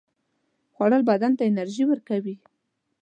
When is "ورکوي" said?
1.87-2.35